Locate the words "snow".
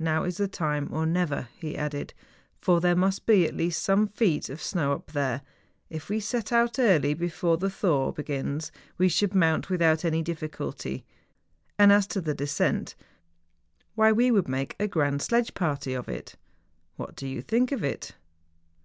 4.60-4.90